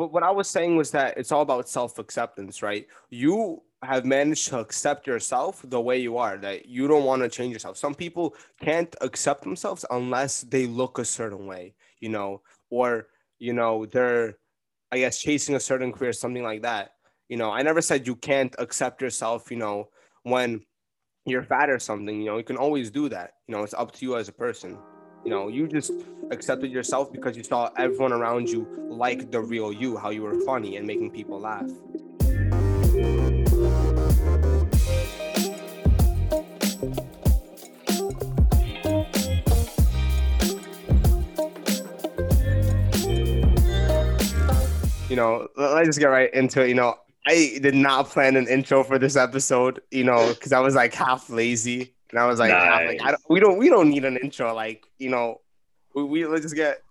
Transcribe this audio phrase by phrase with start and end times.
[0.00, 2.86] what, what I was saying was that it's all about self acceptance, right?
[3.10, 7.28] You have managed to accept yourself the way you are, that you don't want to
[7.28, 7.76] change yourself.
[7.76, 12.40] Some people can't accept themselves unless they look a certain way, you know,
[12.70, 13.08] or,
[13.38, 14.38] you know, they're,
[14.90, 16.92] I guess, chasing a certain career, something like that.
[17.28, 19.90] You know, I never said you can't accept yourself, you know,
[20.22, 20.62] when
[21.26, 23.34] you're fat or something, you know, you can always do that.
[23.46, 24.78] You know, it's up to you as a person.
[25.22, 25.92] You know, you just
[26.30, 30.40] accepted yourself because you saw everyone around you like the real you, how you were
[30.46, 31.68] funny and making people laugh.
[45.10, 46.68] You know, let's just get right into it.
[46.68, 46.94] You know,
[47.26, 50.94] I did not plan an intro for this episode, you know, because I was like
[50.94, 53.00] half lazy and I was like, nice.
[53.00, 54.54] like don't, we don't we don't need an intro.
[54.54, 55.40] Like, you know,
[55.94, 56.82] we, we let's just get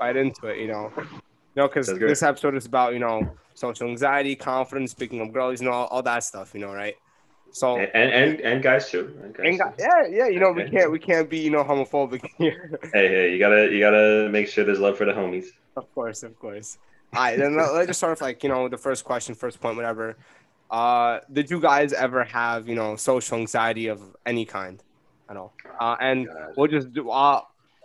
[0.00, 0.92] right into it, you know.
[0.96, 5.60] You know, because this episode is about, you know, social anxiety, confidence, speaking of girls,
[5.60, 6.96] you know, all, all that stuff, you know, right?
[7.50, 9.14] So and and and guys too.
[9.22, 9.84] And guys and too.
[9.84, 12.78] yeah, yeah, you know, we can't we can't be, you know, homophobic here.
[12.94, 15.46] hey, hey, you gotta you gotta make sure there's love for the homies.
[15.76, 16.78] Of course, of course.
[17.14, 19.76] All right, then let's just start with like, you know, the first question, first point,
[19.76, 20.16] whatever.
[20.72, 24.82] Uh, did you guys ever have, you know, social anxiety of any kind
[25.28, 25.52] at all?
[25.78, 26.54] Uh, and God.
[26.56, 27.42] we'll just do, uh,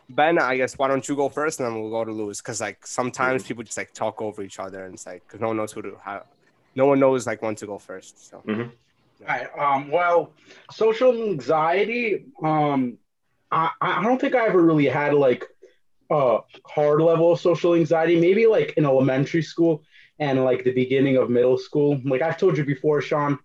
[0.09, 2.39] Ben, I guess, why don't you go first and then we'll go to Louis?
[2.39, 3.47] Cause like sometimes mm-hmm.
[3.49, 5.81] people just like talk over each other and it's like, cause no one knows who
[5.81, 6.23] to have,
[6.75, 8.29] no one knows like when to go first.
[8.29, 8.41] So.
[8.47, 8.69] Mm-hmm.
[9.21, 9.47] All right.
[9.59, 10.31] Um, well,
[10.71, 12.97] social anxiety, um,
[13.51, 15.43] I, I don't think I ever really had like
[16.09, 19.83] a hard level of social anxiety, maybe like in elementary school
[20.19, 21.99] and like the beginning of middle school.
[22.03, 23.39] Like I've told you before, Sean,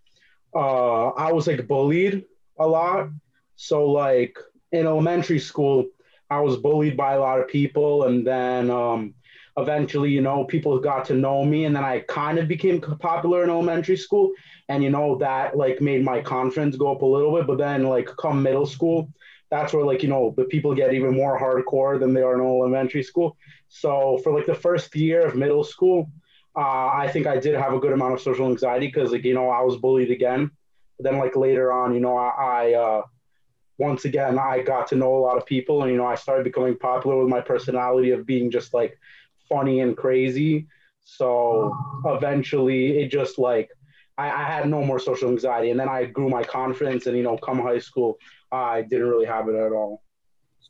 [0.54, 2.24] uh, I was like bullied
[2.58, 3.08] a lot.
[3.56, 4.36] So like
[4.72, 5.86] in elementary school,
[6.30, 9.14] I was bullied by a lot of people, and then um,
[9.58, 13.44] eventually, you know, people got to know me, and then I kind of became popular
[13.44, 14.32] in elementary school,
[14.68, 17.46] and you know that like made my confidence go up a little bit.
[17.46, 19.10] But then like come middle school,
[19.50, 22.40] that's where like you know the people get even more hardcore than they are in
[22.40, 23.36] elementary school.
[23.68, 26.10] So for like the first year of middle school,
[26.56, 29.34] uh, I think I did have a good amount of social anxiety because like you
[29.34, 30.50] know I was bullied again.
[30.98, 33.02] But then like later on, you know I, I uh,
[33.78, 36.44] once again I got to know a lot of people and you know I started
[36.44, 38.98] becoming popular with my personality of being just like
[39.48, 40.66] funny and crazy.
[41.04, 41.74] So
[42.04, 43.70] eventually it just like
[44.18, 47.22] I, I had no more social anxiety and then I grew my confidence and you
[47.22, 48.18] know come high school
[48.52, 50.02] I didn't really have it at all.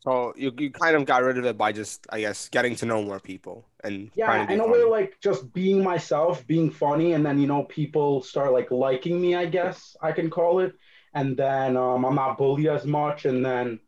[0.03, 2.85] So you, you kind of got rid of it by just I guess getting to
[2.85, 7.25] know more people and yeah, in a way like just being myself, being funny, and
[7.25, 9.35] then you know people start like liking me.
[9.35, 10.73] I guess I can call it,
[11.13, 13.79] and then um, I'm not bullied as much, and then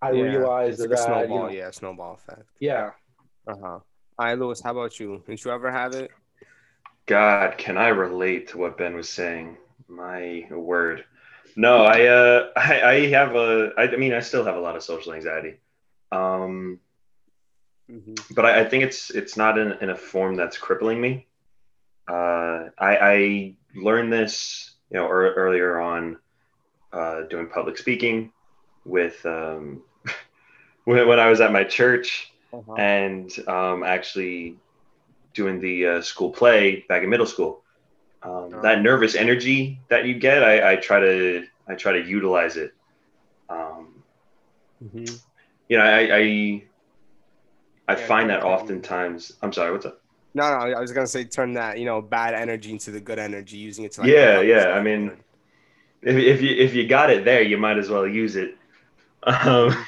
[0.00, 2.46] I yeah, realized that snowball, you know, yeah, snowball effect.
[2.60, 2.90] Yeah.
[3.46, 3.78] Uh huh.
[4.18, 5.22] All right, Louis, how about you?
[5.26, 6.12] Did you ever have it?
[7.06, 9.56] God, can I relate to what Ben was saying?
[9.88, 11.04] My word.
[11.56, 14.76] No, I uh I, I have a I, I mean I still have a lot
[14.76, 15.60] of social anxiety.
[16.10, 16.80] Um
[17.90, 18.14] mm-hmm.
[18.34, 21.26] but I, I, think it's it's not in, in a form that's crippling me.
[22.08, 26.18] Uh I I learned this, you know, er, earlier on
[26.92, 28.32] uh doing public speaking
[28.84, 29.82] with um
[30.84, 32.74] when, when I was at my church uh-huh.
[32.74, 34.56] and um actually
[35.34, 37.61] doing the uh, school play back in middle school
[38.22, 42.56] um, that nervous energy that you get, I, I, try to I try to utilize
[42.56, 42.72] it.
[43.48, 44.02] Um,
[44.82, 45.14] mm-hmm.
[45.68, 46.62] You know, I I,
[47.88, 49.32] I yeah, find that oftentimes.
[49.42, 50.00] I'm sorry, what's up?
[50.34, 53.18] No, no, I was gonna say turn that you know bad energy into the good
[53.18, 54.68] energy, using it to like yeah, yeah.
[54.68, 55.12] I mean,
[56.00, 58.56] if, if you if you got it there, you might as well use it.
[59.24, 59.86] Um,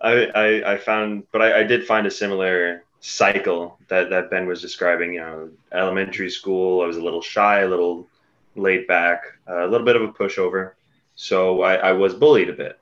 [0.00, 4.46] I, I I found, but I, I did find a similar cycle that, that Ben
[4.46, 5.14] was describing.
[5.14, 8.08] You know, elementary school, I was a little shy, a little
[8.56, 10.72] laid back, uh, a little bit of a pushover.
[11.14, 12.80] So I, I was bullied a bit.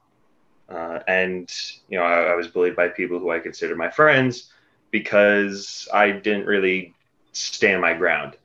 [0.69, 1.53] Uh, and,
[1.89, 4.51] you know, I, I, was bullied by people who I consider my friends
[4.91, 6.95] because I didn't really
[7.33, 8.37] stand my ground.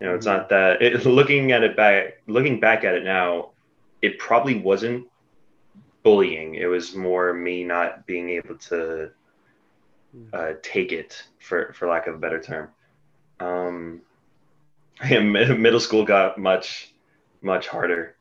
[0.00, 0.36] You know, it's mm-hmm.
[0.36, 3.50] not that it, looking at it back, looking back at it now,
[4.02, 5.08] it probably wasn't
[6.04, 6.54] bullying.
[6.54, 9.10] It was more me not being able to
[10.32, 12.68] uh, take it for for lack of a better term.
[13.40, 14.02] Um,
[15.10, 16.92] middle school got much
[17.40, 18.16] much harder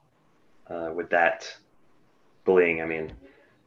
[0.70, 1.52] uh, with that
[2.46, 2.82] bullying.
[2.82, 3.14] I mean,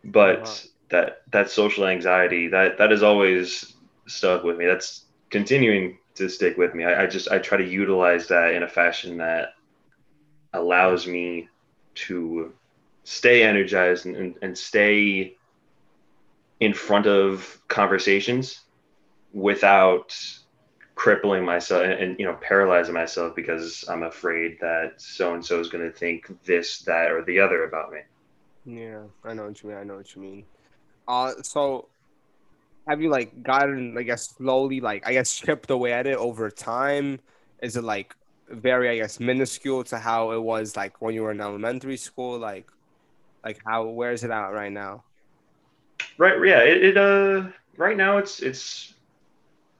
[0.04, 0.54] but wow.
[0.90, 3.74] that that social anxiety that that has always
[4.06, 4.66] stuck with me.
[4.66, 6.84] That's continuing to stick with me.
[6.84, 9.54] I, I just I try to utilize that in a fashion that
[10.52, 11.48] allows me
[11.94, 12.52] to
[13.04, 15.36] stay energized and, and, and stay
[16.60, 18.60] in front of conversations
[19.32, 20.16] without
[20.94, 25.68] crippling myself and, you know paralyzing myself because I'm afraid that so and so is
[25.68, 28.00] going to think this, that, or the other about me.
[28.66, 29.78] Yeah, I know what you mean.
[29.78, 30.44] I know what you mean.
[31.08, 31.88] Uh, so
[32.86, 36.50] have you like gotten, I guess, slowly, like I guess, chipped away at it over
[36.50, 37.20] time?
[37.62, 38.14] Is it like
[38.50, 42.38] very, I guess, minuscule to how it was like when you were in elementary school?
[42.38, 42.70] Like,
[43.42, 45.04] like how where is it at right now?
[46.18, 46.34] Right.
[46.44, 46.60] Yeah.
[46.60, 48.94] It, it uh right now it's it's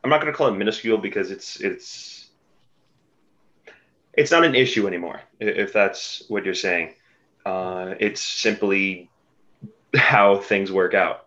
[0.03, 2.29] I'm not going to call it minuscule because it's it's
[4.15, 5.21] it's not an issue anymore.
[5.39, 6.95] If that's what you're saying,
[7.47, 9.11] uh, it's simply
[9.95, 11.27] how things work out.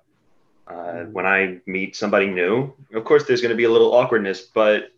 [0.67, 1.11] Uh, mm-hmm.
[1.11, 4.91] when I meet somebody new, of course, there's going to be a little awkwardness, but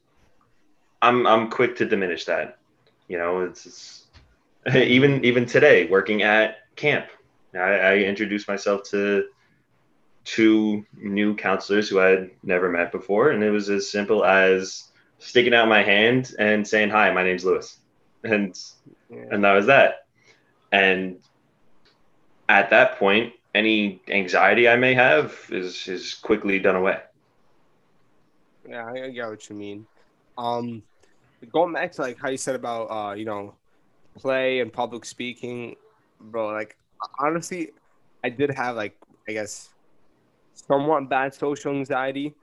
[1.02, 2.60] I'm I'm quick to diminish that.
[3.08, 4.04] You know, it's, it's
[4.76, 7.08] even even today working at camp.
[7.54, 9.26] I, I introduced myself to
[10.26, 14.90] two new counselors who I had never met before, and it was as simple as
[15.20, 17.78] sticking out my hand and saying, "Hi, my name's Louis,"
[18.24, 18.60] and
[19.10, 19.26] yeah.
[19.32, 20.08] and that was that.
[20.72, 21.20] And
[22.50, 27.00] at that point, any anxiety I may have is is quickly done away.
[28.68, 29.86] Yeah, I get what you mean.
[30.38, 30.82] Um,
[31.54, 33.54] going back to like how you said about uh, you know,
[34.18, 35.76] play and public speaking,
[36.20, 36.48] bro.
[36.48, 36.76] Like
[37.20, 37.72] honestly,
[38.24, 38.98] I did have like
[39.28, 39.70] I guess
[40.56, 42.34] somewhat bad social anxiety.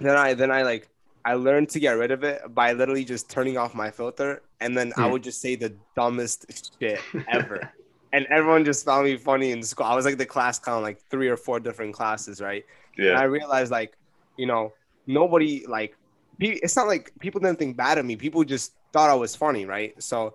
[0.00, 0.88] Then I then I like
[1.24, 4.76] I learned to get rid of it by literally just turning off my filter, and
[4.76, 5.12] then I hmm.
[5.12, 7.72] would just say the dumbest shit ever.
[8.12, 9.86] and everyone just found me funny in school.
[9.86, 12.64] I was like the class clown, like three or four different classes, right?
[12.96, 13.10] Yeah.
[13.10, 13.96] And I realized like,
[14.36, 14.72] you know,
[15.06, 15.96] nobody like
[16.38, 18.16] it's not like people didn't think bad of me.
[18.16, 20.00] People just thought I was funny, right?
[20.02, 20.34] So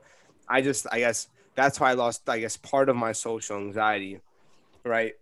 [0.50, 4.20] I just I guess that's why I lost I guess part of my social anxiety,
[4.84, 5.14] right?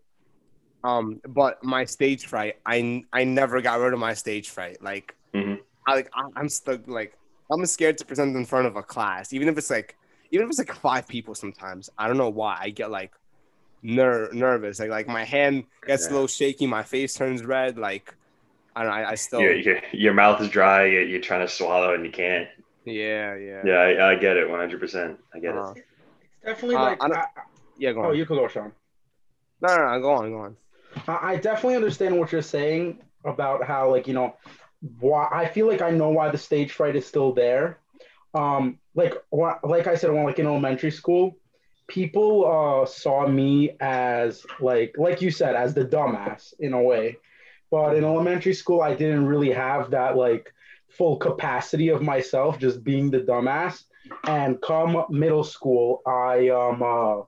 [0.84, 4.82] Um, but my stage fright, I I never got rid of my stage fright.
[4.82, 5.56] Like, mm-hmm.
[5.88, 6.88] I like I'm stuck.
[6.88, 7.18] Like,
[7.52, 9.98] I'm scared to present in front of a class, even if it's like,
[10.32, 11.36] even if it's like five people.
[11.36, 13.12] Sometimes I don't know why I get like
[13.82, 14.80] ner- nervous.
[14.80, 16.12] Like, like my hand gets yeah.
[16.12, 17.78] a little shaky, my face turns red.
[17.78, 18.16] Like,
[18.76, 18.94] I don't.
[18.94, 19.42] I, I still.
[19.42, 20.86] Your, your, your mouth is dry.
[20.86, 22.48] You're, you're, trying to swallow and you can't.
[22.86, 23.62] Yeah, yeah.
[23.66, 24.50] Yeah, I, I get it.
[24.50, 24.80] 100.
[24.80, 25.78] percent I get uh, it.
[25.78, 27.04] It's definitely uh, like.
[27.04, 27.26] I,
[27.78, 28.10] yeah, go oh, on.
[28.10, 28.72] Oh, you can go, Sean.
[29.62, 30.02] No, no, no.
[30.02, 30.58] Go on, go on.
[31.08, 34.36] I definitely understand what you're saying about how, like, you know,
[35.00, 37.80] why I feel like I know why the stage fright is still there.
[38.34, 41.38] Um, like, like I said, when like in elementary school,
[41.88, 47.18] people uh, saw me as like, like you said, as the dumbass in a way.
[47.72, 50.52] But in elementary school, I didn't really have that like
[50.90, 53.84] full capacity of myself just being the dumbass.
[54.26, 57.24] And come middle school, I um uh,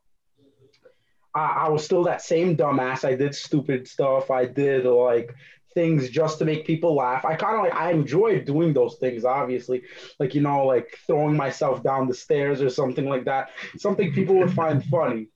[1.34, 3.06] I, I was still that same dumbass.
[3.06, 4.32] I did stupid stuff.
[4.32, 5.36] I did like
[5.74, 7.26] things just to make people laugh.
[7.26, 9.84] I kind of like I enjoyed doing those things, obviously,
[10.20, 13.50] like you know, like throwing myself down the stairs or something like that.
[13.78, 15.28] Something people would find funny.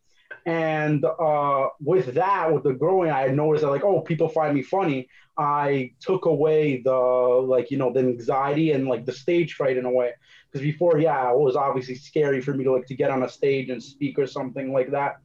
[0.46, 4.62] And uh, with that, with the growing, I noticed that like, oh, people find me
[4.62, 5.08] funny.
[5.38, 9.86] I took away the like you know the anxiety and like the stage fright in
[9.86, 10.14] a way.
[10.52, 13.30] Because before, yeah, it was obviously scary for me to like to get on a
[13.30, 15.18] stage and speak or something like that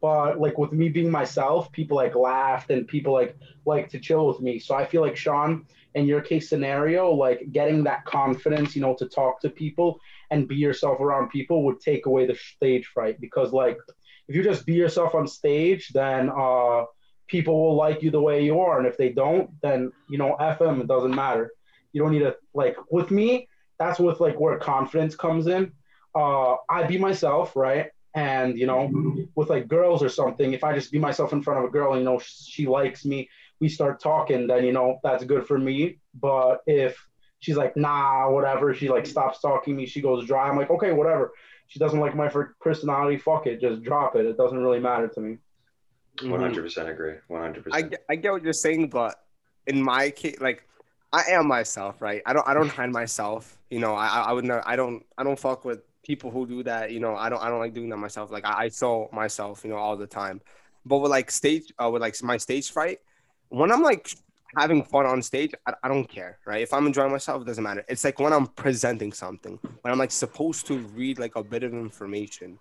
[0.00, 4.26] but like with me being myself, people like laughed and people like like to chill
[4.26, 4.58] with me.
[4.58, 8.94] So I feel like Sean, in your case scenario, like getting that confidence, you know,
[8.96, 9.98] to talk to people
[10.30, 13.78] and be yourself around people would take away the stage fright because like
[14.28, 16.84] if you just be yourself on stage, then uh
[17.28, 18.78] people will like you the way you are.
[18.78, 21.50] And if they don't, then you know, FM it doesn't matter.
[21.92, 25.72] You don't need to like with me, that's with like where confidence comes in.
[26.14, 27.90] Uh I be myself, right?
[28.16, 28.90] And you know,
[29.34, 31.96] with like girls or something, if I just be myself in front of a girl,
[31.96, 33.28] you know, she likes me,
[33.60, 35.98] we start talking, then you know that's good for me.
[36.18, 36.96] But if
[37.40, 40.48] she's like, nah, whatever, she like stops talking me, she goes dry.
[40.48, 41.32] I'm like, okay, whatever.
[41.68, 42.30] She doesn't like my
[42.60, 44.24] personality, fuck it, just drop it.
[44.24, 45.36] It doesn't really matter to me.
[46.22, 46.62] One hundred mm-hmm.
[46.62, 47.14] percent agree.
[47.28, 47.94] One hundred percent.
[48.08, 49.22] I get what you're saying, but
[49.66, 50.66] in my case, like
[51.12, 52.22] I am myself, right?
[52.24, 53.58] I don't I don't hide myself.
[53.68, 56.62] You know, I I would not I don't I don't fuck with people who do
[56.62, 58.30] that, you know, I don't I don't like doing that myself.
[58.30, 60.40] Like I, I saw myself, you know, all the time.
[60.84, 63.00] But with like stage, uh, with like my stage fright,
[63.48, 64.08] when I'm like
[64.56, 66.62] having fun on stage, I, I don't care, right?
[66.62, 67.84] If I'm enjoying myself, it doesn't matter.
[67.88, 71.64] It's like when I'm presenting something, when I'm like supposed to read like a bit
[71.64, 72.58] of information,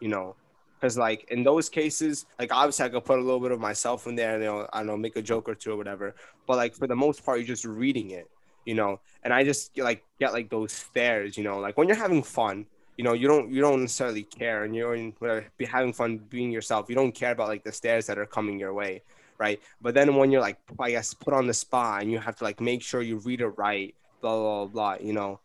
[0.00, 0.34] you know,
[0.78, 4.08] because like in those cases, like obviously I could put a little bit of myself
[4.08, 6.16] in there, and you know, I don't know, make a joke or two or whatever.
[6.48, 8.28] But like for the most part, you're just reading it,
[8.64, 9.00] you know.
[9.22, 12.66] And I just like get like those stares, you know, like when you're having fun,
[12.98, 15.14] you know you don't you don't necessarily care and you're in,
[15.56, 18.58] be having fun being yourself you don't care about like the stares that are coming
[18.58, 19.02] your way
[19.38, 22.36] right but then when you're like i guess put on the spot and you have
[22.36, 24.96] to like make sure you read it right blah blah blah.
[25.00, 25.40] You know,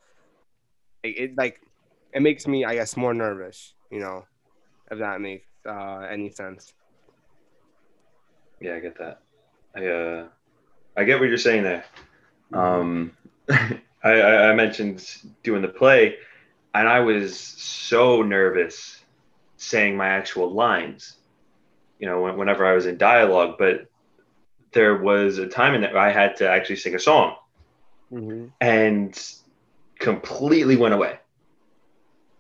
[1.04, 1.62] it, it like
[2.14, 3.74] it makes me, I guess, more nervous.
[3.92, 4.26] You know,
[4.92, 6.74] if that makes uh, any sense.
[8.60, 9.22] Yeah, I get that.
[9.76, 10.28] I uh,
[10.98, 11.86] I get what you're saying there.
[12.54, 13.12] Um,
[14.04, 15.06] I, I mentioned
[15.44, 16.18] doing the play,
[16.74, 19.02] and I was so nervous
[19.58, 21.18] saying my actual lines.
[22.00, 23.88] You know, whenever I was in dialogue, but
[24.72, 27.36] there was a time in that I had to actually sing a song,
[28.12, 28.48] mm-hmm.
[28.60, 29.34] and
[30.00, 31.20] completely went away.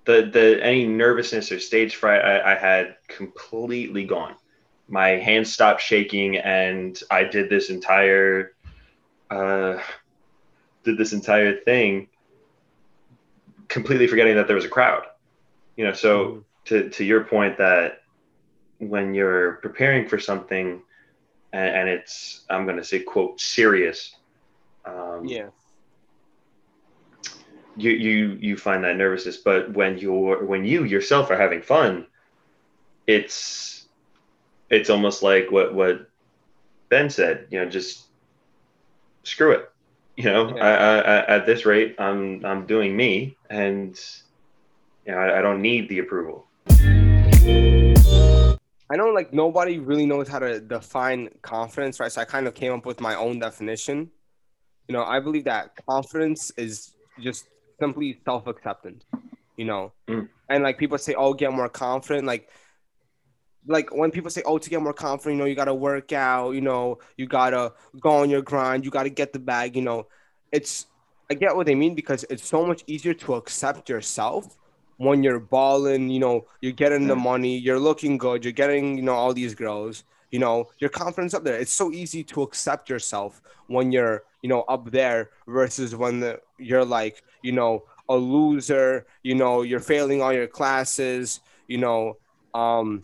[0.05, 4.35] The the any nervousness or stage fright I, I had completely gone.
[4.89, 8.53] My hands stopped shaking, and I did this entire
[9.29, 9.79] uh,
[10.83, 12.09] did this entire thing
[13.73, 15.03] completely forgetting that there was a crowd.
[15.75, 16.39] You know, so mm-hmm.
[16.65, 18.03] to to your point that
[18.77, 20.81] when you're preparing for something
[21.51, 24.15] and, and it's I'm going to say quote serious.
[24.85, 25.47] Um, yeah.
[27.75, 32.05] You you you find that nervousness, but when you're when you yourself are having fun,
[33.07, 33.87] it's
[34.69, 36.07] it's almost like what what
[36.89, 37.47] Ben said.
[37.49, 38.05] You know, just
[39.23, 39.72] screw it
[40.15, 40.63] you know, yeah.
[40.63, 43.99] I, I, at this rate, I'm I'm doing me, and
[45.05, 46.47] you know, I, I don't need the approval.
[48.89, 52.11] I know, like nobody really knows how to define confidence, right?
[52.11, 54.11] So I kind of came up with my own definition.
[54.87, 57.45] You know, I believe that confidence is just
[57.79, 59.03] simply self acceptance.
[59.57, 60.27] You know, mm.
[60.49, 62.49] and like people say, "Oh, get more confident." Like
[63.67, 66.51] like when people say, "Oh, to get more confident, you know, you gotta work out,
[66.51, 70.07] you know, you gotta go on your grind, you gotta get the bag," you know,
[70.51, 70.87] it's
[71.29, 74.57] I get what they mean because it's so much easier to accept yourself
[74.97, 79.03] when you're balling, you know, you're getting the money, you're looking good, you're getting, you
[79.03, 81.57] know, all these girls, you know, your confidence up there.
[81.57, 86.39] It's so easy to accept yourself when you're, you know, up there versus when the,
[86.57, 92.17] you're like, you know, a loser, you know, you're failing all your classes, you know,
[92.53, 93.03] um,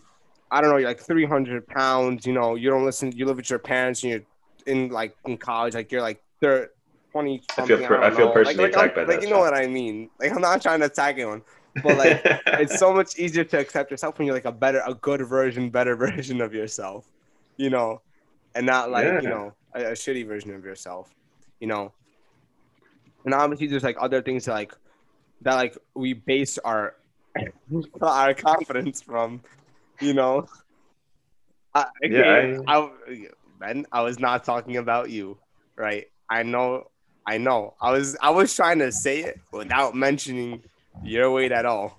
[0.50, 3.50] I don't know, you're like 300 pounds, you know, you don't listen, you live with
[3.50, 4.22] your parents and you're
[4.66, 6.68] in like in college, like you're like 30,
[7.12, 9.22] 20 I feel, per- I, I, feel personally like, attacked like, by like, that.
[9.22, 10.10] You know what I mean?
[10.18, 11.42] Like, I'm not trying to attack anyone,
[11.82, 14.94] but like, it's so much easier to accept yourself when you're like a better, a
[14.94, 17.06] good version, better version of yourself,
[17.56, 18.00] you know,
[18.54, 19.20] and not like, yeah.
[19.20, 21.10] you know, a, a shitty version of yourself,
[21.60, 21.92] you know.
[23.24, 24.74] And obviously, there's like other things that like,
[25.42, 26.96] that like we base our,
[28.02, 29.42] our confidence from,
[30.00, 30.46] you know.
[31.74, 32.90] I, yeah, I, I,
[33.60, 35.38] Ben, I was not talking about you,
[35.76, 36.08] right?
[36.28, 36.90] I know,
[37.26, 37.74] I know.
[37.80, 40.62] I was, I was trying to say it without mentioning
[41.04, 41.98] your weight at all,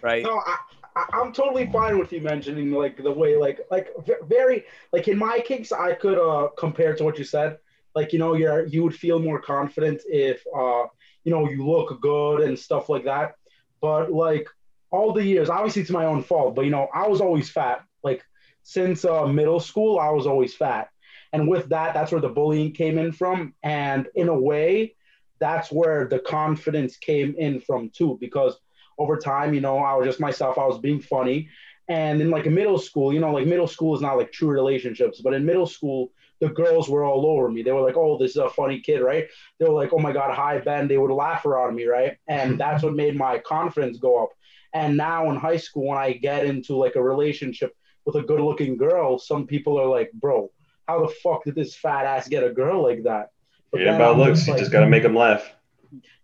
[0.00, 0.22] right?
[0.22, 0.56] No, I,
[0.96, 3.88] I, am totally fine with you mentioning like the way, like, like
[4.26, 7.58] very, like in my case, I could uh compare to what you said.
[7.94, 10.84] Like, you know, you're you would feel more confident if uh,
[11.24, 13.34] you know, you look good and stuff like that.
[13.80, 14.48] But like
[14.92, 17.84] all the years, obviously it's my own fault, but you know, I was always fat.
[18.04, 18.22] Like
[18.62, 20.88] since uh, middle school, I was always fat.
[21.32, 23.54] And with that, that's where the bullying came in from.
[23.62, 24.94] And in a way,
[25.40, 28.58] that's where the confidence came in from too, because
[28.98, 31.48] over time, you know, I was just myself, I was being funny.
[31.88, 35.20] And in like middle school, you know, like middle school is not like true relationships,
[35.22, 37.62] but in middle school, the girls were all over me.
[37.62, 39.26] They were like, oh, this is a funny kid, right?
[39.58, 40.86] They were like, oh my God, hi, Ben.
[40.86, 42.18] They would laugh around me, right?
[42.28, 44.30] And that's what made my confidence go up.
[44.74, 48.40] And now in high school, when I get into like a relationship with a good
[48.40, 50.50] looking girl, some people are like, bro,
[50.88, 53.30] how the fuck did this fat ass get a girl like that?
[53.70, 54.46] But yeah, about looks.
[54.46, 55.50] Like, you just got to make them laugh.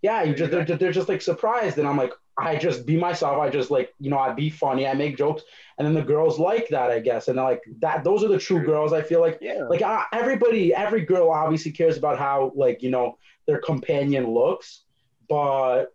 [0.03, 3.39] Yeah, you just they're, they're just like surprised, and I'm like, I just be myself.
[3.39, 4.87] I just like you know I be funny.
[4.87, 5.43] I make jokes,
[5.77, 7.29] and then the girls like that, I guess.
[7.29, 8.93] And they're like that, those are the true girls.
[8.93, 9.65] I feel like yeah.
[9.69, 14.83] like uh, everybody, every girl obviously cares about how like you know their companion looks,
[15.29, 15.87] but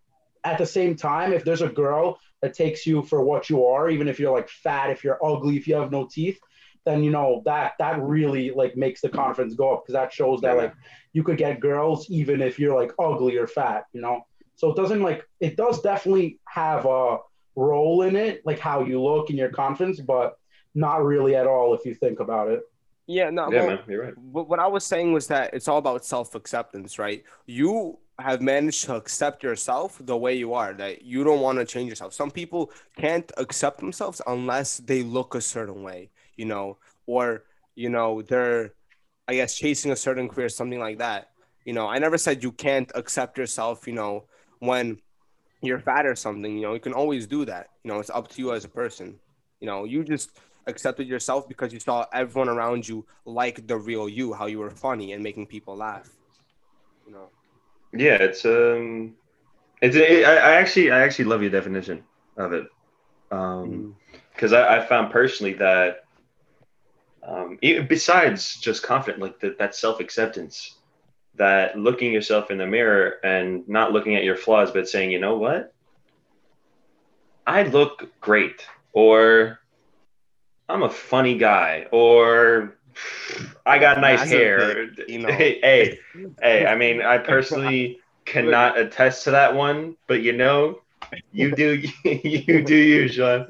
[0.44, 3.90] at the same time, if there's a girl that takes you for what you are,
[3.90, 6.40] even if you're like fat, if you're ugly, if you have no teeth,
[6.86, 10.42] then you know that that really like makes the confidence go up because that shows
[10.42, 10.74] that like
[11.14, 14.26] you could get girls even if you're like ugly or fat, you know.
[14.56, 17.20] So it doesn't like it does definitely have a
[17.56, 20.38] role in it, like how you look and your confidence, but
[20.76, 22.62] not really at all if you think about it.
[23.06, 24.18] Yeah, no, yeah, well, man, you're right.
[24.18, 27.24] What I was saying was that it's all about self acceptance, right?
[27.46, 31.66] You have managed to accept yourself the way you are, that you don't want to
[31.66, 32.14] change yourself.
[32.14, 36.78] Some people can't accept themselves unless they look a certain way, you know,
[37.08, 37.44] or,
[37.76, 38.74] you know, they're,
[39.28, 41.32] I guess, chasing a certain career, something like that.
[41.66, 44.26] You know, I never said you can't accept yourself, you know,
[44.60, 45.00] when
[45.62, 47.70] you're fat or something, you know, you can always do that.
[47.84, 49.20] You know, it's up to you as a person.
[49.60, 50.32] You know, you just
[50.68, 54.70] accepted yourself because you saw everyone around you like the real you, how you were
[54.70, 56.10] funny and making people laugh.
[57.08, 57.30] You know.
[57.94, 59.16] Yeah, it's um,
[59.82, 62.04] it's it, I, I actually I actually love your definition
[62.38, 62.66] of it,
[63.32, 63.96] um,
[64.34, 65.98] because I, I found personally that
[67.28, 70.78] um, e- besides just confident, like that that self acceptance,
[71.36, 75.20] that looking yourself in the mirror and not looking at your flaws, but saying, you
[75.20, 75.74] know what,
[77.46, 79.60] I look great, or
[80.68, 82.76] I'm a funny guy, or
[83.66, 84.88] I got nice hair.
[84.88, 85.32] dick, you know.
[85.32, 86.00] Hey, hey,
[86.42, 90.80] hey, I mean, I personally cannot attest to that one, but you know,
[91.32, 93.48] you do, you do you, Sean.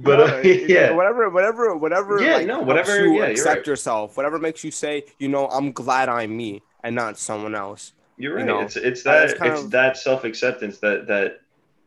[0.00, 2.22] But uh, yeah, whatever, whatever, whatever.
[2.22, 3.66] Yeah, like, no, whatever- You yeah, accept right.
[3.66, 4.16] yourself.
[4.16, 7.92] Whatever makes you say, you know, I'm glad I'm me and not someone else.
[8.16, 8.46] you're you right.
[8.46, 11.40] know, it's it's that kind it's of- that self acceptance that that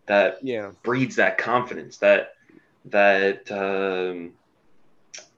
[0.07, 0.71] that Yeah.
[0.83, 2.33] breeds that confidence, that
[2.85, 4.33] that um,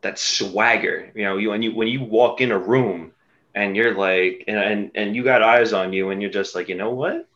[0.02, 1.12] that swagger.
[1.16, 3.12] You know, you when you when you walk in a room
[3.56, 6.70] and you're like, and and, and you got eyes on you, and you're just like,
[6.70, 7.28] you know what?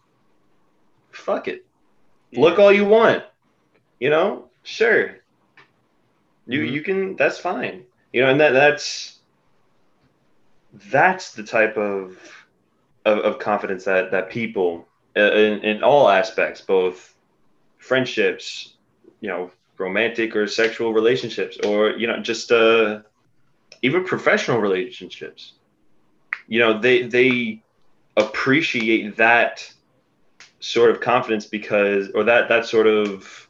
[1.12, 1.66] Fuck it.
[2.34, 3.24] Look all you want.
[4.00, 5.16] You know, sure.
[6.48, 6.72] You Mhm.
[6.72, 7.16] you can.
[7.16, 7.86] That's fine.
[8.12, 9.20] You know, and that that's
[10.92, 12.18] that's the type of
[13.06, 17.16] of, of confidence that that people uh, in, in all aspects, both
[17.78, 18.76] friendships,
[19.22, 23.02] you know, romantic or sexual relationships, or you know, just uh,
[23.82, 25.54] even professional relationships.
[26.48, 27.64] You know, they they
[28.18, 29.72] appreciate that
[30.60, 33.50] sort of confidence because, or that that sort of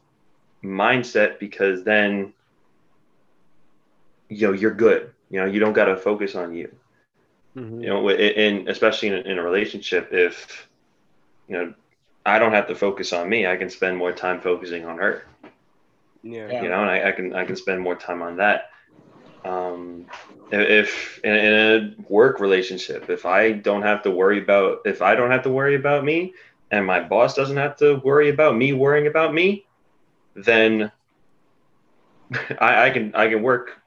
[0.64, 2.32] mindset because then
[4.28, 5.12] you know you're good.
[5.30, 6.70] You know, you don't got to focus on you
[7.56, 7.82] Mhm.
[7.82, 10.68] you know in especially in, in a relationship if
[11.48, 11.74] you know
[12.24, 15.22] i don't have to focus on me i can spend more time focusing on her
[16.24, 16.62] Yeah.
[16.62, 18.70] You know and I, I can i can spend more time on that.
[19.44, 20.06] Um
[20.50, 25.14] if in, in a work relationship if i don't have to worry about if i
[25.14, 26.34] don't have to worry about me
[26.70, 29.66] and my boss doesn't have to worry about me worrying about me
[30.34, 30.92] then
[32.60, 33.82] i, I can i can work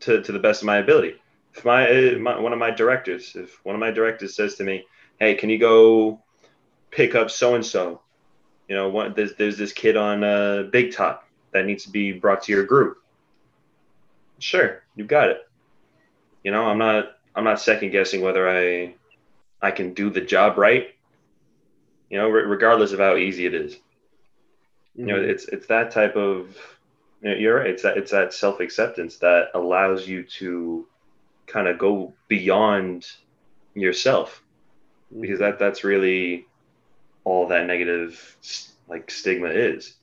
[0.00, 1.14] to, to the best of my ability.
[1.54, 4.84] If my, my one of my directors if one of my directors says to me
[5.18, 6.22] hey can you go
[6.90, 8.02] pick up so and so
[8.68, 11.25] you know what there's, there's this kid on uh, big top
[11.56, 12.98] that needs to be brought to your group.
[14.38, 15.40] Sure you got it.
[16.44, 18.94] You know i'm not i'm not second guessing whether i
[19.62, 20.88] i can do the job right
[22.10, 23.76] you know re- regardless of how easy it is.
[24.94, 25.28] You know Mhm.
[25.30, 26.56] it's it's that type of
[27.22, 30.86] you know, you're right it's that it's that self-acceptance that allows you to
[31.46, 33.06] kind of go beyond
[33.74, 34.42] yourself
[35.20, 36.46] because that that's really
[37.24, 38.36] all that negative
[38.88, 39.94] like stigma is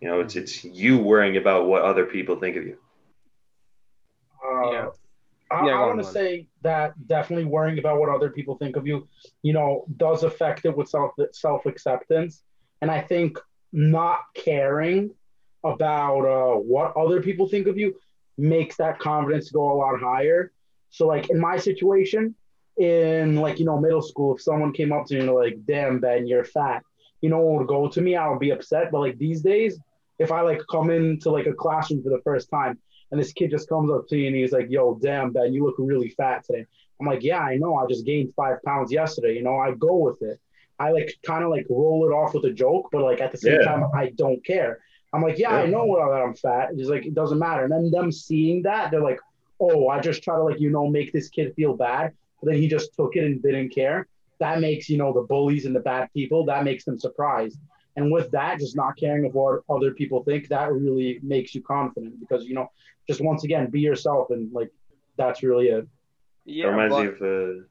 [0.00, 2.78] you know it's it's you worrying about what other people think of you
[4.44, 4.88] Uh, Yeah.
[5.50, 8.86] I, Yeah, I want to say that definitely worrying about what other people think of
[8.86, 9.08] you,
[9.42, 12.42] you know, does affect it with self self acceptance,
[12.82, 13.38] and I think
[13.72, 15.10] not caring
[15.64, 17.98] about uh, what other people think of you
[18.36, 20.52] makes that confidence go a lot higher.
[20.90, 22.34] So, like in my situation,
[22.76, 25.98] in like you know middle school, if someone came up to me and like, "Damn
[25.98, 26.82] Ben, you're fat,"
[27.20, 28.90] you know, what would go to me, I would be upset.
[28.90, 29.78] But like these days,
[30.18, 32.78] if I like come into like a classroom for the first time
[33.10, 35.64] and this kid just comes up to me and he's like, "Yo, damn, Ben, you
[35.64, 36.66] look really fat today."
[37.00, 37.76] I'm like, "Yeah, I know.
[37.76, 40.38] I just gained five pounds yesterday." You know, I go with it.
[40.78, 43.38] I like kind of like roll it off with a joke, but like at the
[43.38, 43.66] same Yeah.
[43.66, 44.80] time, I don't care.
[45.12, 47.90] I'm like, "Yeah, I know that I'm fat." He's like, "It doesn't matter." And then
[47.90, 49.20] them seeing that, they're like,
[49.58, 52.60] "Oh, I just try to like you know make this kid feel bad," but then
[52.60, 54.06] he just took it and didn't care.
[54.38, 56.44] That makes you know the bullies and the bad people.
[56.44, 57.58] That makes them surprised.
[57.98, 61.60] And with that, just not caring of what other people think, that really makes you
[61.62, 62.70] confident because you know
[63.08, 64.70] just once again be yourself and like
[65.16, 65.84] that's really it
[66.44, 66.66] Yeah.
[66.66, 67.62] that reminds but, me of uh,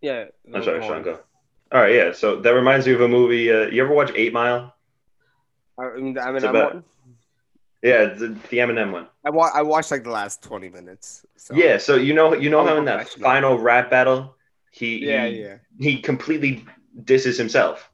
[0.00, 0.24] yeah.
[0.54, 1.18] i'm sorry sean go
[1.72, 4.32] all right yeah so that reminds me of a movie uh, you ever watch eight
[4.32, 4.72] mile
[5.78, 6.82] I mean, I, mean, about- wa-
[7.82, 11.26] yeah the, the eminem one I, wa- I watched like the last 20 minutes.
[11.36, 11.54] So.
[11.54, 14.36] yeah so you know you know how in that final rap battle
[14.70, 15.56] he Yeah, he, yeah.
[15.78, 16.64] he completely
[17.04, 17.90] disses himself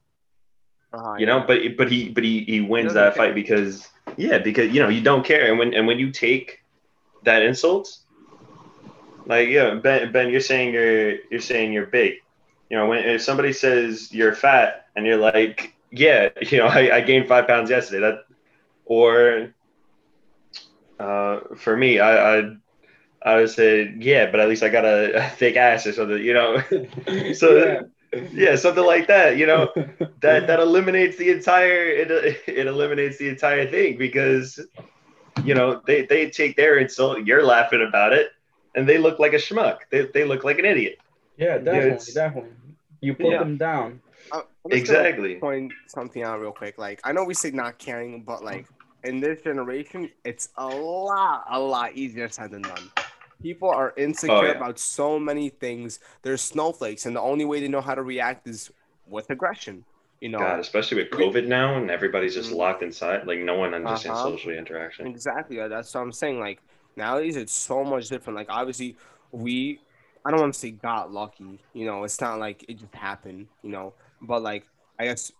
[0.93, 1.45] Uh-huh, you know yeah.
[1.47, 3.25] but but he but he he wins that care.
[3.25, 6.59] fight because yeah because you know you don't care and when and when you take
[7.23, 7.97] that insult
[9.25, 12.15] like yeah ben ben you're saying you're you're saying you're big
[12.69, 16.97] you know when if somebody says you're fat and you're like yeah you know i,
[16.97, 18.25] I gained five pounds yesterday that
[18.85, 19.53] or
[20.99, 22.55] uh for me i i
[23.25, 26.21] I would say, yeah, but at least I got a, a thick ass or something,
[26.21, 26.61] you know.
[27.33, 27.81] so yeah,
[28.55, 29.69] something like that, you know
[30.21, 32.11] that that eliminates the entire it,
[32.47, 34.59] it eliminates the entire thing because
[35.43, 38.29] you know they they take their insult you're laughing about it
[38.75, 40.97] and they look like a schmuck they, they look like an idiot
[41.37, 42.51] yeah definitely it's- definitely
[43.01, 43.39] you put Yeah.
[43.39, 45.35] them down uh, I'm just Exactly.
[45.35, 46.77] Point something out real quick.
[46.77, 48.65] Like I know we say not caring, but like
[49.03, 52.89] in this generation, it's a lot, a lot easier said than done.
[53.43, 54.51] People are insecure Oh, yeah.
[54.51, 55.99] about so many things.
[56.23, 58.71] They're snowflakes, and the only way they know how to react is
[59.05, 59.83] with aggression.
[60.21, 62.57] You know, God, especially with COVID now, and everybody's just Mhm.
[62.57, 63.27] locked inside.
[63.27, 64.31] Like no one understands Uh-huh.
[64.31, 65.05] social interaction.
[65.07, 65.59] Exactly.
[65.59, 66.39] uh, That's what I'm saying.
[66.39, 66.59] Like
[66.95, 68.37] nowadays, it's so much different.
[68.37, 68.95] Like obviously,
[69.31, 69.81] we,
[70.25, 71.59] I don't want to say got lucky.
[71.73, 73.47] You know, it's not like it just happened.
[73.61, 74.63] You know, but like
[74.97, 75.31] I guess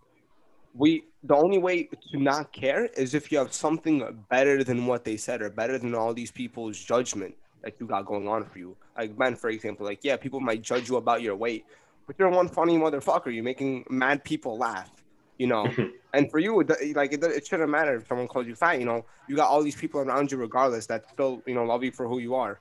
[0.73, 5.05] we the only way to not care is if you have something better than what
[5.05, 8.59] they said or better than all these people's judgment that you got going on for
[8.59, 8.75] you.
[8.97, 11.65] Like Ben, for example, like yeah, people might judge you about your weight,
[12.05, 13.33] but you're one funny motherfucker.
[13.33, 14.91] You're making mad people laugh.
[15.37, 15.67] You know,
[16.13, 18.79] and for you, like it, it shouldn't matter if someone calls you fat.
[18.79, 21.83] You know, you got all these people around you, regardless, that still you know love
[21.83, 22.59] you for who you are.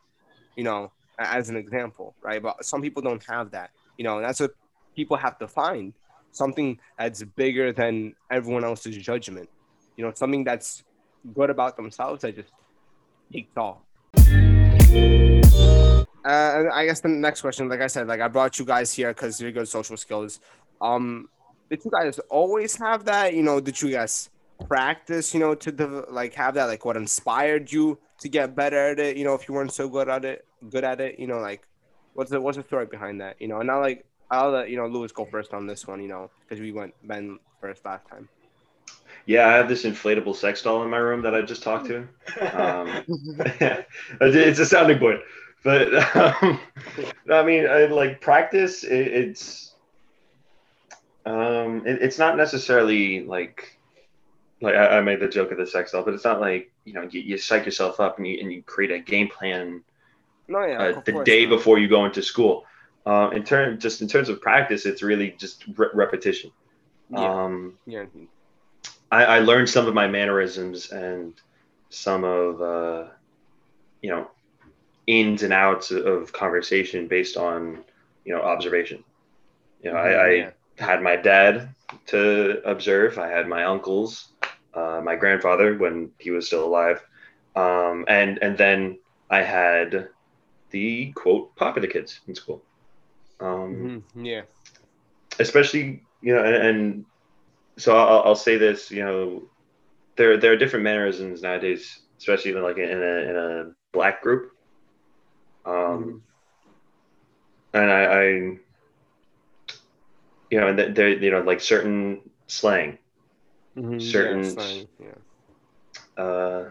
[0.56, 2.42] You know, as an example, right?
[2.42, 3.70] But some people don't have that.
[3.98, 4.52] You know, and that's what
[4.96, 5.92] people have to find
[6.30, 9.48] something that's bigger than everyone else's judgment.
[9.96, 10.82] You know, something that's
[11.34, 12.50] good about themselves that just
[13.30, 13.78] takes off.
[16.24, 19.12] Uh, I guess the next question, like I said, like I brought you guys here
[19.12, 20.40] because you're good social skills.
[20.80, 21.28] Um,
[21.68, 23.34] did you guys always have that?
[23.34, 24.30] You know, did you guys
[24.68, 25.34] practice?
[25.34, 26.66] You know, to the like have that?
[26.66, 29.16] Like, what inspired you to get better at it?
[29.16, 31.18] You know, if you weren't so good at it, good at it.
[31.18, 31.66] You know, like,
[32.14, 33.40] what's the what's the story behind that?
[33.40, 36.00] You know, and now like I'll let you know Louis go first on this one.
[36.00, 38.28] You know, because we went Ben first last time.
[39.26, 42.08] Yeah, I have this inflatable sex doll in my room that I just talked to.
[42.52, 43.04] Um,
[44.20, 45.20] it's a sounding board,
[45.62, 46.58] but um,
[47.30, 49.74] I mean, I, like practice, it, it's
[51.24, 53.78] um, it, it's not necessarily like
[54.60, 56.92] like I, I made the joke of the sex doll, but it's not like you
[56.92, 59.82] know you, you psych yourself up and you and you create a game plan
[60.48, 61.56] no, yeah, uh, the day not.
[61.56, 62.64] before you go into school.
[63.04, 66.52] Uh, in turn, just in terms of practice, it's really just re- repetition.
[67.10, 68.04] Yeah, Um, yeah.
[69.12, 71.34] I, I learned some of my mannerisms and
[71.90, 73.10] some of uh,
[74.02, 74.30] you know
[75.06, 77.84] ins and outs of conversation based on
[78.24, 79.04] you know observation.
[79.82, 81.74] You know, I, I had my dad
[82.08, 83.18] to observe.
[83.18, 84.28] I had my uncles,
[84.74, 87.04] uh, my grandfather when he was still alive,
[87.56, 88.98] um, and and then
[89.30, 90.08] I had
[90.70, 92.62] the quote popular kids in school.
[93.40, 94.42] Um, Mhm, yeah.
[95.40, 97.06] especially you know and, and
[97.78, 99.42] so I'll, I'll say this you know
[100.16, 104.52] there there are different mannerisms nowadays especially like in a in a black group.
[105.64, 106.22] Um
[107.74, 108.22] and I, I
[110.50, 112.98] you know and th- there you know like certain slang.
[113.76, 116.22] Mhm, yeah, certain- slang, yeah.
[116.22, 116.68] uh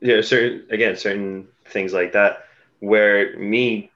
[0.00, 2.44] yeah certain again certain things like that
[2.80, 3.90] where me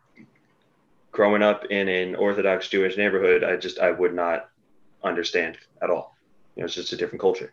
[1.12, 4.48] growing up in an orthodox jewish neighborhood i just i would not
[5.02, 6.13] understand at all
[6.56, 7.52] you know it's just a different culture.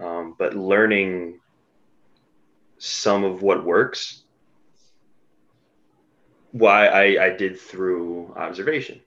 [0.00, 1.40] Um, but learning
[2.78, 4.24] some of what works
[6.52, 9.00] why I, I did through observation.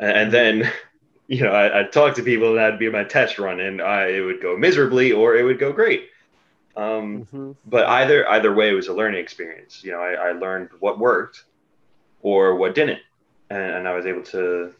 [0.00, 0.72] And, and then
[1.28, 4.06] you know I, i'd talk to people and that'd be my test run and I,
[4.08, 6.08] it would go miserably or it would go great.
[6.76, 7.56] Um, Mhm.
[7.64, 9.82] but either either way it was a learning experience.
[9.84, 11.44] You know i, I learned what worked
[12.20, 13.00] or what didn't.
[13.50, 14.74] And, and i was able to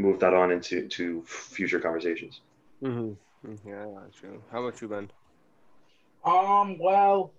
[0.00, 2.40] move that on into to future conversations
[2.82, 3.16] Mhm.
[3.66, 4.40] Yeah, I got.
[4.50, 5.10] How about you, Ben?
[6.24, 7.32] Um, well,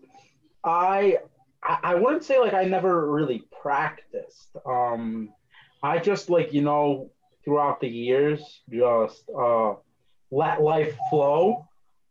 [0.64, 1.18] I
[1.64, 4.50] I I wouldn't say like I never really practiced.
[4.66, 5.34] Um,
[5.84, 7.12] I just like you know
[7.44, 9.76] throughout the years just uh
[10.32, 11.68] let life flow.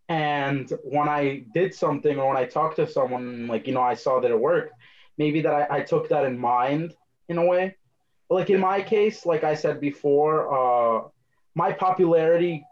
[0.09, 3.95] And when I did something or when I talked to someone, like you know, I
[3.95, 4.75] saw that it worked.
[5.19, 6.95] Maybe that I, I took that in mind
[7.29, 7.77] in a way.
[8.31, 11.09] But like in my case, like I said before, uh,
[11.57, 12.65] my popularity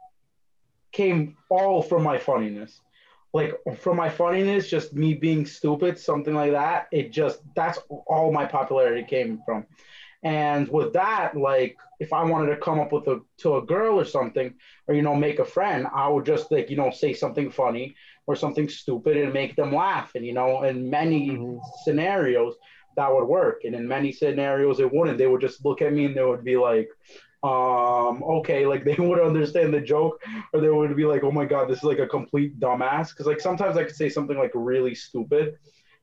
[0.93, 2.81] came all from my funniness
[3.35, 6.89] like from my funniness, just me being stupid, something like that.
[6.93, 9.67] It just that's all my popularity came from.
[10.25, 14.01] And with that, like if I wanted to come up with a to a girl
[14.01, 14.55] or something,
[14.89, 17.97] or you know, make a friend, I would just like, you know, say something funny
[18.27, 20.15] or something stupid and make them laugh.
[20.15, 21.61] And you know, in many Mhm.
[21.85, 22.57] scenarios
[22.99, 23.63] that would work.
[23.65, 25.19] And in many scenarios it wouldn't.
[25.19, 26.89] They would just look at me and they would be like,
[27.45, 30.21] um, okay, like they would understand the joke
[30.53, 33.27] or they would be like, "Oh my god, this is like a complete dumbass." Because
[33.27, 35.55] like sometimes I could say something like really stupid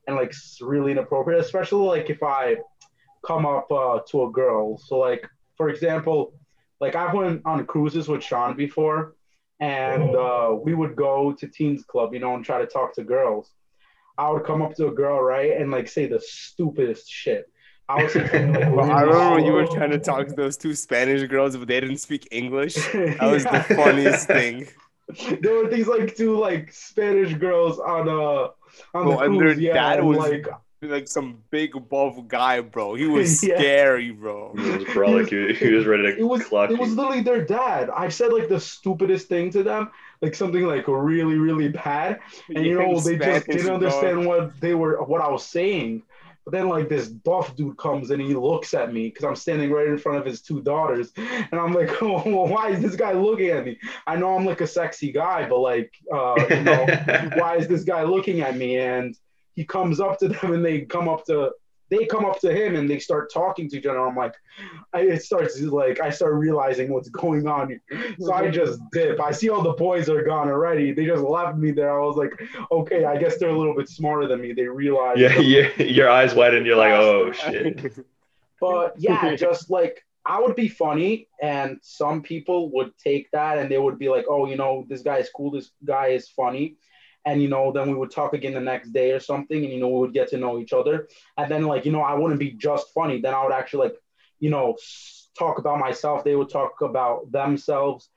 [0.06, 0.32] and like
[0.62, 2.56] really inappropriate, especially like if I
[3.26, 4.78] come up uh, to a girl.
[4.78, 5.28] So like
[5.58, 6.32] for example,
[6.80, 9.16] like I've went on cruises with Sean before,
[9.60, 13.04] and uh, we would go to teens club, you know, and try to talk to
[13.04, 13.52] girls.
[14.18, 17.50] I would come up to a girl, right, and like say the stupidest shit.
[17.88, 20.74] I something like, Bro, I remember when you were trying to talk to those two
[20.74, 22.74] Spanish girls, but they didn't speak English.
[22.92, 24.68] That was the funniest thing.
[25.40, 28.48] There were these like two like Spanish girls on uh
[28.92, 30.46] on Bro, the and their cruise, yeah, dad and, was like
[30.86, 32.94] Like some big buff guy, bro.
[32.94, 33.56] He was Yeah.
[33.56, 34.56] scary, bro.
[34.56, 35.28] He was brolic.
[35.30, 37.90] He, he was ready to it was clock it was literally their dad.
[37.90, 39.90] I said like the stupidest thing to them,
[40.22, 42.20] like something like really really bad,
[42.54, 43.74] and you know they just didn't bro.
[43.74, 46.02] understand what they were what I was saying.
[46.44, 49.70] But then like this buff dude comes and he looks at me because I'm standing
[49.70, 52.94] right in front of his two daughters, and I'm like, oh, well, why is this
[52.96, 53.78] guy looking at me?
[54.06, 56.86] I know I'm like a sexy guy, but like, uh, you know,
[57.34, 58.78] why is this guy looking at me?
[58.78, 59.16] And
[59.56, 61.50] he comes up to them and they come up to
[61.88, 64.04] they come up to him and they start talking to each other.
[64.04, 64.34] I'm like,
[64.92, 67.80] I, it starts like I start realizing what's going on.
[68.18, 68.52] So I mm-hmm.
[68.52, 69.20] just dip.
[69.20, 70.92] I see all the boys are gone already.
[70.92, 72.00] They just left me there.
[72.00, 72.32] I was like,
[72.72, 74.52] okay, I guess they're a little bit smarter than me.
[74.52, 75.18] They realize.
[75.18, 76.66] yeah, your, your eyes widen.
[76.66, 77.92] You're like, oh shit.
[78.58, 83.70] But yeah, just like I would be funny, and some people would take that and
[83.70, 85.50] they would be like, oh, you know, this guy is cool.
[85.50, 86.76] This guy is funny.
[87.26, 89.80] And you know, then we would talk again the next day or something, and you
[89.80, 91.08] know, we would get to know each other.
[91.36, 93.20] And then, like, you know, I wouldn't be just funny.
[93.20, 93.96] Then I would actually, like,
[94.38, 94.76] you know,
[95.36, 96.24] talk about myself.
[96.24, 98.08] They would talk about themselves.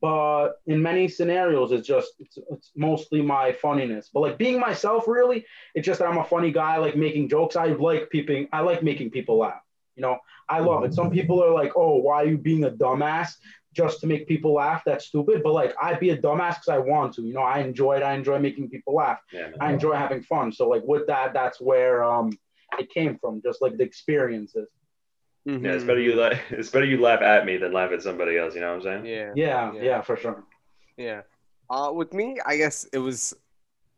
[0.00, 4.10] But in many scenarios, it's just it's, it's mostly my funniness.
[4.12, 6.74] But like being myself, really, it's just that I'm a funny guy.
[6.74, 7.56] I like making jokes.
[7.56, 8.46] I like people.
[8.52, 9.62] I like making people laugh.
[9.96, 10.94] You know, I love it.
[10.94, 13.32] Some people are like, "Oh, why are you being a dumbass
[13.80, 15.36] just to make people laugh?" That's stupid.
[15.46, 17.22] But like, I'd be a dumbass because I want to.
[17.28, 18.02] You know, I enjoy it.
[18.10, 19.20] I enjoy making people laugh.
[19.32, 19.54] Yeah, man.
[19.64, 20.46] I enjoy having fun.
[20.58, 22.28] So like with that, that's where um
[22.82, 23.32] it came from.
[23.48, 24.68] Just like the experiences.
[25.44, 26.38] Yeah, it's better you laugh.
[26.58, 28.52] It's better you laugh at me than laugh at somebody else.
[28.54, 29.04] You know what I'm saying?
[29.06, 29.30] Yeah.
[29.44, 29.82] Yeah, Yeah.
[29.88, 30.38] yeah, for sure.
[31.08, 31.20] Yeah.
[31.74, 33.20] Uh, with me, I guess it was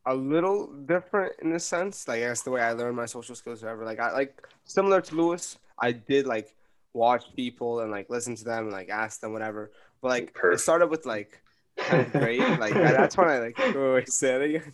[0.06, 0.58] a little
[0.92, 2.06] different in a sense.
[2.10, 3.84] Like, that's the way I learned my social skills, or whatever.
[3.90, 4.32] Like, I like
[4.76, 5.44] similar to Louis,
[5.86, 6.48] I did like
[6.92, 9.70] watch people and like listen to them and like ask them whatever.
[10.00, 10.54] But like, Perf.
[10.54, 11.40] it started with like
[11.78, 12.40] 10th grade.
[12.58, 14.72] Like, I- that's when I like, wait, wait, say it again.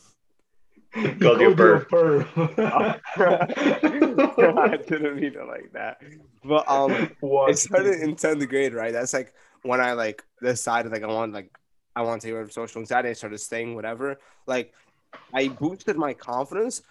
[1.20, 3.00] Called you a perv.
[4.58, 5.98] I didn't mean it like that.
[6.42, 7.50] But um, what?
[7.50, 8.92] it started in 10th grade, right?
[8.92, 11.50] That's like when I like decided like I want like
[11.94, 13.10] I want to get rid social anxiety.
[13.10, 14.18] I started staying whatever.
[14.46, 14.72] Like
[15.34, 16.82] I boosted my confidence,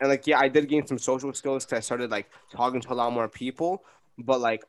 [0.00, 2.92] and like yeah, I did gain some social skills because I started like talking to
[2.92, 3.84] a lot more people.
[4.24, 4.62] But like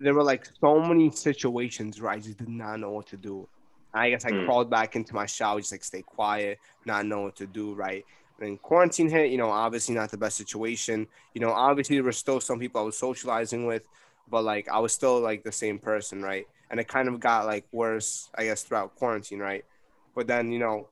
[0.00, 3.48] there were like so many situations where I just did not know what to do.
[3.94, 4.44] I guess I Hmm.
[4.44, 8.04] crawled back into my shower, just like stay quiet, not know what to do, right?
[8.40, 11.06] And quarantine hit, you know, obviously not the best situation.
[11.34, 13.88] You know, obviously there were still some people I was socializing with,
[14.28, 16.46] but like I was still like the same person, right?
[16.70, 19.64] And it kind of got like worse, I guess, throughout quarantine, right?
[20.14, 20.90] But then, you know,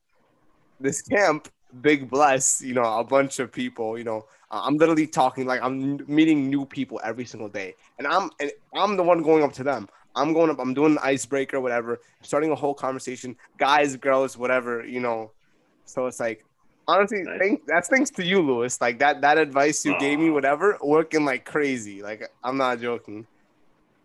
[0.80, 1.48] this camp,
[1.80, 5.60] big bless, you know, a bunch of people, you know, Uh, I'm literally talking like
[5.62, 9.52] I'm meeting new people every single day, and I'm and I'm the one going up
[9.54, 9.88] to them.
[10.14, 14.86] I'm going up, I'm doing the icebreaker, whatever, starting a whole conversation, guys, girls, whatever,
[14.86, 15.32] you know.
[15.86, 16.44] So it's like,
[16.86, 17.38] honestly, Nice.
[17.40, 18.80] thank, that's thanks to you, Louis.
[18.80, 20.34] Like that that advice you gave me, oh.
[20.34, 22.00] whatever, working like crazy.
[22.00, 23.26] Like I'm not joking.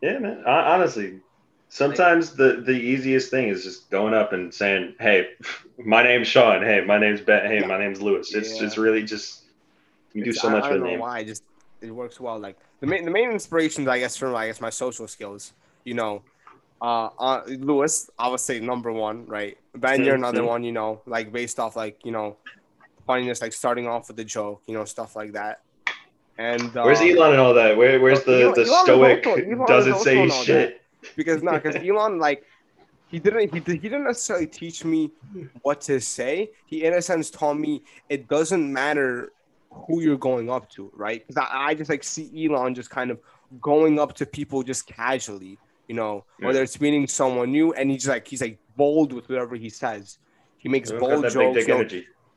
[0.02, 0.44] Yeah, man.
[0.48, 1.20] Honestly,
[1.68, 5.28] sometimes the the easiest thing is just going up and saying, "Hey,
[5.78, 6.64] my name's Sean.
[6.64, 7.46] Hey, my name's Ben.
[7.46, 7.68] Hey, Yeah.
[7.68, 8.66] my name's Louis." It's Yeah.
[8.66, 9.39] it's really just
[10.14, 11.24] you do so much I for don't know why.
[11.24, 11.44] Just
[11.82, 12.40] it works well.
[12.40, 15.54] Like the main the main inspirations, I guess, from I guess my social skills.
[15.84, 16.24] You know,
[16.82, 19.58] uh, uh Louis, I would say number one, right?
[19.76, 20.64] Ben, you're another one.
[20.64, 22.38] You know, like based off like you know,
[23.06, 25.62] funniness, like starting off with the joke, you know, stuff like that.
[26.38, 27.76] And uh, Where's Elon and all that?
[27.76, 30.82] Where where's the Elon- the Elon stoic also- doesn't say shit?
[31.16, 32.46] because no, because Elon like
[33.10, 35.12] he didn't he, he didn't necessarily teach me
[35.64, 36.52] what to say.
[36.66, 39.34] He in a sense taught me it doesn't matter
[39.72, 41.26] who you're going up to, right?
[41.26, 43.20] Because I, I just like see Elon just kind of
[43.62, 46.48] going up to people just casually, you know, Yeah.
[46.48, 50.18] whether it's meeting someone new, and he's like he's like bold with whatever he says.
[50.58, 51.56] He makes bold jokes.
[51.56, 51.90] dick you know,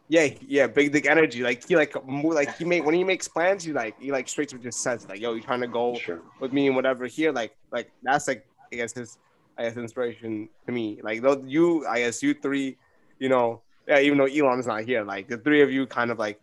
[0.08, 1.42] yeah, yeah, big dick energy.
[1.42, 4.28] Like he like mo- like he make when he makes plans, he like he like
[4.28, 6.20] straight to just says like, "Yo, you trying to go Sure.
[6.40, 9.18] with me and whatever here like like that's like i guess his
[9.58, 12.76] i guess inspiration to me like though you i guess you three
[13.18, 16.18] you know yeah even though elon's not here like the three of you kind of
[16.18, 16.40] like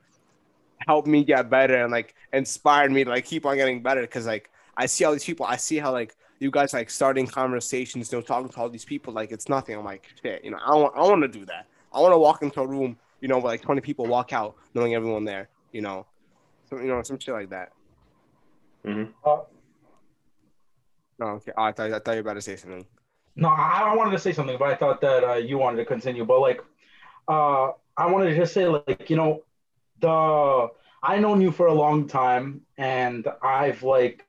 [0.88, 4.02] helped me get better and like inspired me to like keep on getting better.
[4.02, 7.28] Because like i see all these people i see how like you guys like starting
[7.28, 9.76] conversations you know talking to all these people like it's nothing.
[9.76, 11.68] I'm like shit you know i want i want to do that.
[11.92, 14.56] I want to walk into a room you know where like 20 people walk out
[14.74, 16.06] knowing everyone there you know.
[16.70, 17.72] So you know some shit like that.
[18.86, 19.12] Mm-hmm.
[21.20, 21.52] no okay.
[21.58, 22.86] Oh, I, thought, I thought you were about to say something.
[23.36, 25.86] No, I I wanted to say something, but I thought that uh, you wanted to
[25.86, 26.26] continue.
[26.26, 26.62] But like,
[27.28, 29.44] uh, I wanted to just say, like, you know,
[30.00, 30.68] the
[31.02, 34.26] I known you for a long time, and I've like,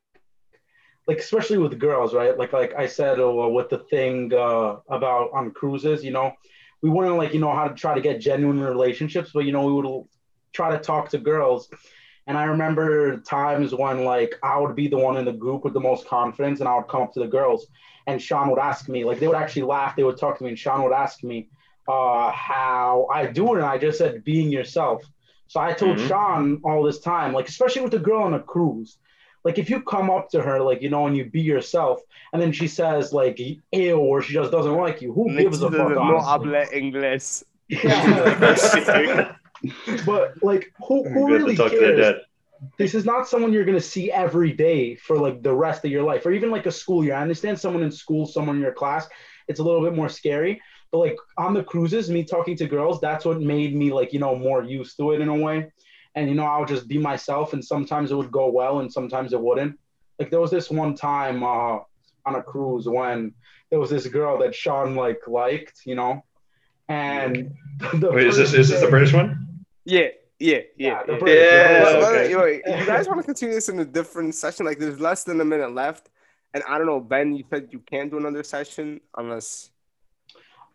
[1.07, 2.37] like especially with girls, right?
[2.37, 6.33] Like like I said uh, with the thing uh, about on cruises, you know,
[6.83, 9.65] we wouldn't like you know how to try to get genuine relationships, but you know
[9.65, 10.05] we would
[10.53, 11.69] try to talk to girls.
[12.27, 15.73] And I remember times when like I would be the one in the group with
[15.73, 17.67] the most confidence, and I would come up to the girls,
[18.07, 20.51] and Sean would ask me, like they would actually laugh, they would talk to me,
[20.51, 21.49] and Sean would ask me
[21.89, 25.03] uh, how I do it, and I just said being yourself.
[25.51, 26.07] So I told mm-hmm.
[26.07, 28.99] Sean all this time, like especially with the girl on a cruise,
[29.43, 31.99] like if you come up to her, like you know, and you be yourself,
[32.33, 35.69] and then she says like ew, or she just doesn't like you, who gives a
[35.69, 35.91] fuck?
[35.91, 37.43] No habla inglés.
[37.67, 39.35] Yeah.
[40.07, 42.21] but like, who, who really cares?
[42.79, 46.05] This is not someone you're gonna see every day for like the rest of your
[46.05, 47.15] life, or even like a school year.
[47.15, 49.09] I understand someone in school, someone in your class,
[49.49, 50.63] it's a little bit more scary.
[50.93, 54.19] But like on the cruises, me talking to girls, that's what made me like, you
[54.19, 55.71] know, more used to it in a way.
[56.15, 58.93] And you know, I would just be myself and sometimes it would go well and
[58.93, 59.79] sometimes it wouldn't.
[60.19, 61.79] Like there was this one time uh
[62.27, 63.33] on a cruise when
[63.71, 66.25] there was this girl that Sean like liked, you know.
[66.89, 67.55] And
[68.03, 69.65] Wait, is this is this the British one?
[69.85, 71.03] Yeah, yeah, yeah.
[71.07, 71.07] Yeah.
[71.07, 71.15] yeah.
[71.15, 72.37] okay.
[72.37, 74.67] wait, you guys want to continue this in a different session?
[74.67, 76.11] Like, there's less than a minute left,
[76.53, 77.35] and I don't know, Ben.
[77.35, 79.71] You said you can't do another session unless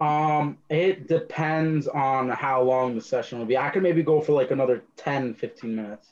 [0.01, 3.57] um, it depends on how long the session will be.
[3.57, 6.09] I could maybe go for like another 10, 15 minutes.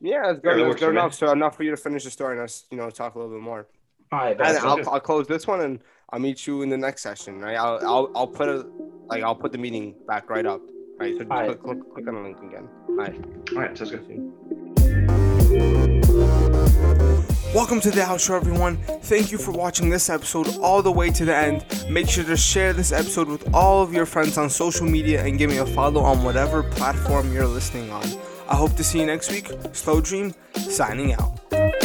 [0.00, 1.14] Yeah, it's good, it's good enough.
[1.14, 3.32] So enough for you to finish the story and us, you know, talk a little
[3.32, 3.66] bit more.
[4.12, 7.02] All right, and I'll, I'll close this one and I'll meet you in the next
[7.02, 7.56] session, right?
[7.56, 8.66] I'll I'll, I'll put it
[9.08, 10.60] like I'll put the meeting back right up.
[10.98, 11.16] Right.
[11.18, 12.68] So just click, click, click on the link again.
[12.88, 13.24] All right.
[13.52, 14.32] All right, sounds good.
[17.54, 18.78] Welcome to the outro, everyone.
[19.02, 21.64] Thank you for watching this episode all the way to the end.
[21.88, 25.38] Make sure to share this episode with all of your friends on social media and
[25.38, 28.04] give me a follow on whatever platform you're listening on.
[28.48, 29.52] I hope to see you next week.
[29.72, 31.83] Slow Dream, signing out.